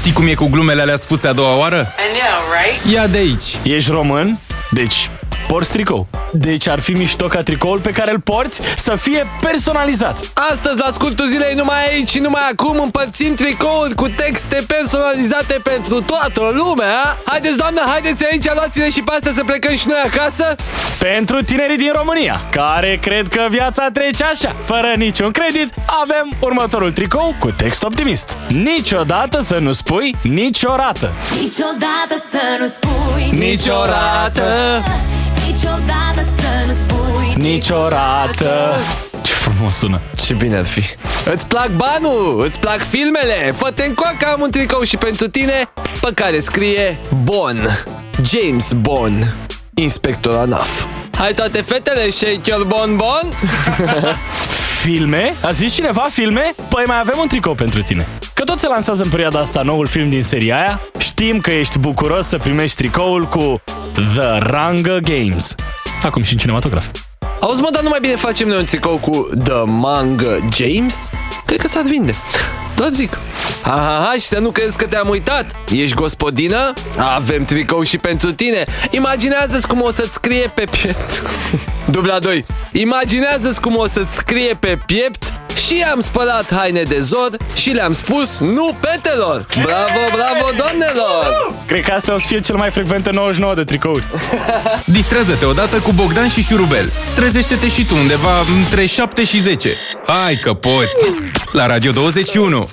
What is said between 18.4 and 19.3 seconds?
luați-le și pe